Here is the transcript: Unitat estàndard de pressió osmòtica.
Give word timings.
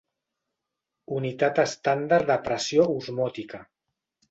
Unitat 1.17 1.61
estàndard 1.65 2.33
de 2.33 2.39
pressió 2.49 2.89
osmòtica. 2.97 3.65